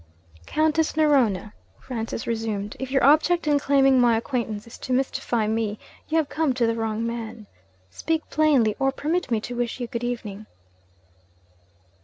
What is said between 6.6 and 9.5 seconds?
the wrong man. Speak plainly, or permit me